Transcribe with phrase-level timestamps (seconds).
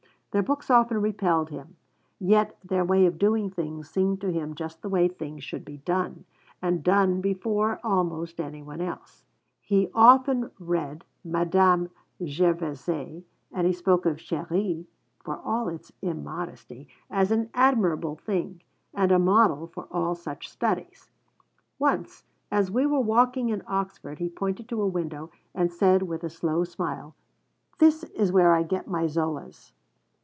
[0.33, 1.75] Their books often repelled him,
[2.17, 5.79] yet their way of doing things seemed to him just the way things should be
[5.79, 6.23] done;
[6.61, 9.25] and done before almost any one else.
[9.59, 11.89] He often read Madame
[12.25, 14.85] Gervaisais, and he spoke of Chérie
[15.21, 18.61] (for all its 'immodesty') as an admirable thing,
[18.93, 21.11] and a model for all such studies.
[21.77, 26.23] Once, as we were walking in Oxford, he pointed to a window and said, with
[26.23, 27.15] a slow smile:
[27.79, 29.73] 'That is where I get my Zolas.'